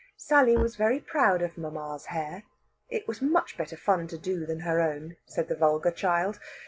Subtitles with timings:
[0.17, 2.41] Sally was very proud of mamma's hair;
[2.89, 6.39] it was much better fun to do than her own, said the vulgar child.